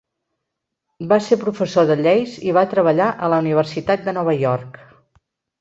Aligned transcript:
Va 1.11 1.19
ser 1.25 1.37
professor 1.43 1.85
de 1.91 1.97
lleis 2.01 2.33
i 2.51 2.55
va 2.59 2.65
treballar 2.73 3.11
a 3.27 3.31
la 3.35 3.43
Universitat 3.47 4.05
de 4.09 4.19
Nova 4.21 4.37
York. 4.47 4.85